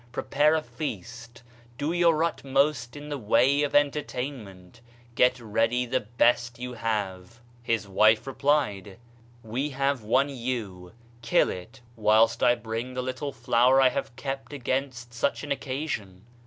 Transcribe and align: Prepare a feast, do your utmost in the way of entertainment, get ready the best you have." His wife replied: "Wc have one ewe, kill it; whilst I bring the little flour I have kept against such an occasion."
Prepare 0.11 0.55
a 0.55 0.63
feast, 0.63 1.43
do 1.77 1.91
your 1.93 2.23
utmost 2.23 2.95
in 2.95 3.09
the 3.09 3.19
way 3.19 3.61
of 3.61 3.75
entertainment, 3.75 4.81
get 5.13 5.39
ready 5.39 5.85
the 5.85 5.99
best 5.99 6.57
you 6.57 6.73
have." 6.73 7.39
His 7.61 7.87
wife 7.87 8.25
replied: 8.25 8.97
"Wc 9.45 9.73
have 9.73 10.01
one 10.01 10.29
ewe, 10.29 10.93
kill 11.21 11.51
it; 11.51 11.81
whilst 11.95 12.41
I 12.41 12.55
bring 12.55 12.95
the 12.95 13.03
little 13.03 13.31
flour 13.31 13.79
I 13.79 13.89
have 13.89 14.15
kept 14.15 14.53
against 14.53 15.13
such 15.13 15.43
an 15.43 15.51
occasion." 15.51 16.25